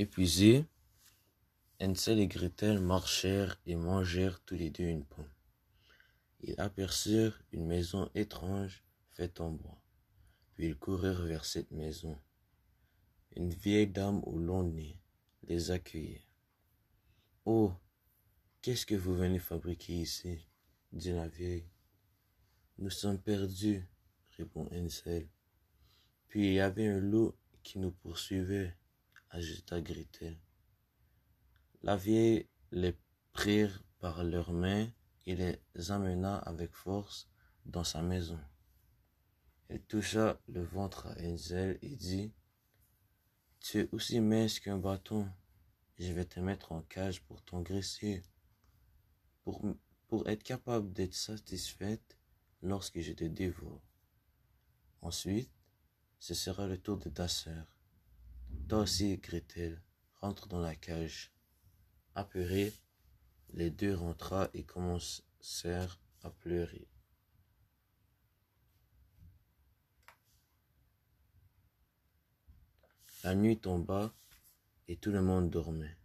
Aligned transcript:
Épuisés, 0.00 0.64
Hansel 1.78 2.20
et 2.20 2.26
Gretel 2.26 2.80
marchèrent 2.80 3.60
et 3.66 3.76
mangèrent 3.76 4.40
tous 4.46 4.54
les 4.54 4.70
deux 4.70 4.84
une 4.84 5.04
pomme. 5.04 5.28
Ils 6.40 6.58
aperçurent 6.58 7.38
une 7.52 7.66
maison 7.66 8.10
étrange 8.14 8.82
faite 9.10 9.42
en 9.42 9.50
bois. 9.50 9.78
Puis 10.54 10.68
ils 10.68 10.78
coururent 10.78 11.26
vers 11.26 11.44
cette 11.44 11.70
maison. 11.70 12.18
Une 13.36 13.50
vieille 13.50 13.88
dame 13.88 14.22
au 14.24 14.38
long 14.38 14.62
nez 14.62 14.98
les 15.42 15.70
accueillit. 15.70 16.26
Oh, 17.44 17.70
qu'est-ce 18.62 18.86
que 18.86 18.94
vous 18.94 19.14
venez 19.14 19.38
fabriquer 19.38 19.92
ici? 19.92 20.48
dit 20.94 21.12
la 21.12 21.28
vieille. 21.28 21.68
Nous 22.78 22.88
sommes 22.88 23.20
perdus, 23.20 23.86
répond 24.38 24.66
Hansel. 24.72 25.28
Puis 26.28 26.46
il 26.46 26.54
y 26.54 26.60
avait 26.60 26.88
un 26.88 27.00
loup 27.00 27.34
qui 27.62 27.78
nous 27.78 27.92
poursuivait, 27.92 28.74
ajouta 29.30 29.80
Gretel. 29.80 30.38
La 31.82 31.96
vieille 31.96 32.48
les 32.72 32.96
prirent 33.32 33.82
par 33.98 34.24
leurs 34.24 34.52
mains 34.52 34.88
et 35.26 35.34
les 35.34 35.90
amena 35.90 36.36
avec 36.36 36.74
force 36.74 37.28
dans 37.64 37.84
sa 37.84 38.02
maison. 38.02 38.40
Elle 39.68 39.82
toucha 39.84 40.40
le 40.48 40.62
ventre 40.62 41.06
à 41.06 41.14
Hansel 41.22 41.78
et 41.82 41.94
dit, 41.94 42.34
Tu 43.60 43.80
es 43.80 43.88
aussi 43.92 44.20
mince 44.20 44.58
qu'un 44.58 44.78
bâton, 44.78 45.30
je 45.98 46.12
vais 46.12 46.24
te 46.24 46.40
mettre 46.40 46.72
en 46.72 46.82
cage 46.82 47.22
pour 47.22 47.42
t'engraisser, 47.44 48.22
pour, 49.44 49.62
pour 50.08 50.28
être 50.28 50.42
capable 50.42 50.92
d'être 50.92 51.14
satisfaite 51.14 52.18
lorsque 52.62 53.00
je 53.00 53.12
te 53.12 53.24
dévore. 53.24 53.82
Ensuite, 55.02 55.52
ce 56.18 56.34
sera 56.34 56.66
le 56.66 56.76
tour 56.76 56.98
de 56.98 57.08
ta 57.08 57.28
sœur. 57.28 57.79
Toi 58.68 58.80
aussi, 58.80 59.16
Gretel, 59.18 59.82
rentre 60.20 60.46
dans 60.46 60.60
la 60.60 60.74
cage. 60.76 61.32
Apeurés, 62.14 62.72
les 63.50 63.70
deux 63.70 63.94
rentra 63.94 64.48
et 64.54 64.64
commencèrent 64.64 66.00
à 66.22 66.30
pleurer. 66.30 66.88
La 73.24 73.34
nuit 73.34 73.58
tomba 73.58 74.14
et 74.88 74.96
tout 74.96 75.10
le 75.10 75.20
monde 75.20 75.50
dormait. 75.50 75.98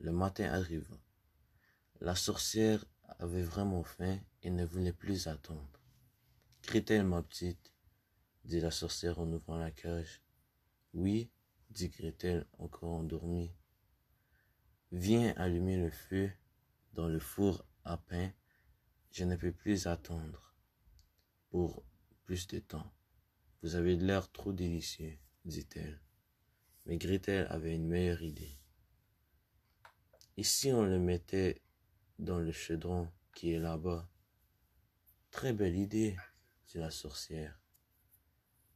Le 0.00 0.10
matin 0.10 0.52
arriva. 0.52 0.96
La 2.00 2.16
sorcière 2.16 2.84
avait 3.18 3.42
vraiment 3.42 3.84
faim 3.84 4.18
et 4.42 4.50
ne 4.50 4.64
voulait 4.64 4.92
plus 4.92 5.28
attendre. 5.28 5.80
Gretel, 6.62 7.04
ma 7.04 7.22
petite, 7.22 7.72
dit 8.44 8.60
la 8.60 8.70
sorcière 8.70 9.18
en 9.20 9.32
ouvrant 9.32 9.58
la 9.58 9.70
cage. 9.70 10.22
Oui, 10.92 11.30
dit 11.74 11.88
Gretel, 11.88 12.46
encore 12.58 12.92
endormie. 12.92 13.52
Viens 14.92 15.34
allumer 15.36 15.76
le 15.76 15.90
feu 15.90 16.30
dans 16.92 17.08
le 17.08 17.18
four 17.18 17.66
à 17.84 17.96
pain. 17.96 18.32
Je 19.10 19.24
ne 19.24 19.36
peux 19.36 19.52
plus 19.52 19.86
attendre 19.86 20.54
pour 21.50 21.84
plus 22.24 22.46
de 22.46 22.60
temps. 22.60 22.94
Vous 23.62 23.74
avez 23.74 23.96
l'air 23.96 24.30
trop 24.30 24.52
délicieux, 24.52 25.18
dit-elle. 25.44 26.00
Mais 26.86 26.96
Gretel 26.96 27.46
avait 27.50 27.74
une 27.74 27.88
meilleure 27.88 28.22
idée. 28.22 28.58
Et 30.36 30.44
si 30.44 30.72
on 30.72 30.84
le 30.84 30.98
mettait 30.98 31.62
dans 32.18 32.38
le 32.38 32.52
chaudron 32.52 33.10
qui 33.34 33.52
est 33.52 33.58
là-bas 33.58 34.08
Très 35.30 35.52
belle 35.52 35.76
idée, 35.76 36.16
dit 36.68 36.78
la 36.78 36.90
sorcière. 36.90 37.60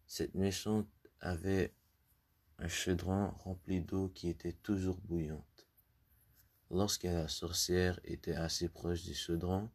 Cette 0.07 0.35
méchante 0.35 0.89
avait 1.21 1.73
un 2.59 2.69
chaudron 2.69 3.31
rempli 3.45 3.81
d'eau 3.81 4.09
qui 4.09 4.29
était 4.29 4.53
toujours 4.53 4.99
bouillante. 5.03 5.67
Lorsque 6.71 7.05
la 7.05 7.29
sorcière 7.29 8.01
était 8.05 8.35
assez 8.35 8.69
proche 8.69 9.05
du 9.05 9.15
chaudron, 9.15 9.71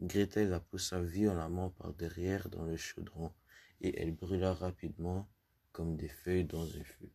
Gretel 0.00 0.50
la 0.50 0.60
poussa 0.60 1.00
violemment 1.00 1.70
par 1.70 1.92
derrière 1.92 2.48
dans 2.48 2.64
le 2.64 2.76
chaudron 2.76 3.32
et 3.80 4.00
elle 4.00 4.12
brûla 4.12 4.52
rapidement 4.54 5.28
comme 5.72 5.96
des 5.96 6.08
feuilles 6.08 6.44
dans 6.44 6.64
un 6.64 6.84
feu. 6.84 7.10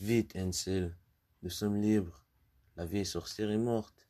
Vite, 0.00 0.36
Hansel, 0.36 0.96
nous 1.42 1.50
sommes 1.50 1.80
libres. 1.80 2.24
La 2.76 2.84
vieille 2.84 3.06
sorcière 3.06 3.50
est 3.50 3.58
morte. 3.58 4.06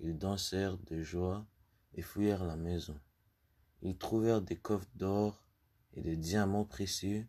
Ils 0.00 0.18
dansèrent 0.18 0.76
de 0.78 1.02
joie 1.02 1.46
et 1.94 2.02
fouillèrent 2.02 2.44
la 2.44 2.56
maison. 2.56 2.98
Ils 3.82 3.96
trouvèrent 3.96 4.42
des 4.42 4.56
coffres 4.56 4.90
d'or 4.94 5.44
et 5.94 6.00
des 6.00 6.16
diamants 6.16 6.64
précieux. 6.64 7.26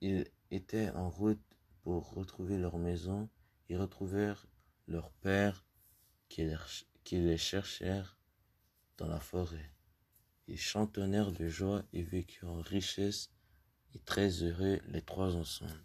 Ils 0.00 0.26
étaient 0.50 0.90
en 0.90 1.08
route 1.08 1.40
pour 1.82 2.14
retrouver 2.14 2.58
leur 2.58 2.78
maison, 2.78 3.28
ils 3.68 3.76
retrouvèrent 3.76 4.46
leur 4.88 5.10
père 5.12 5.64
qui 6.28 6.50
les 7.12 7.36
cherchèrent 7.36 8.18
dans 8.98 9.06
la 9.06 9.20
forêt. 9.20 9.72
Ils 10.48 10.58
chantonnèrent 10.58 11.32
de 11.32 11.48
joie 11.48 11.82
et 11.92 12.02
vécurent 12.02 12.52
en 12.52 12.60
richesse 12.60 13.30
et 13.94 13.98
très 14.00 14.42
heureux 14.42 14.80
les 14.88 15.02
trois 15.02 15.34
ensemble. 15.36 15.84